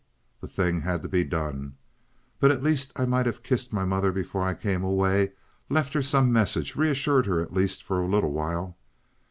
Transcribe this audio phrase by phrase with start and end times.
[0.39, 1.75] The thing had to be done.
[2.39, 5.33] But at least I might have kissed my mother before I came away,
[5.69, 8.77] left her some message, reassured her at least for a little while.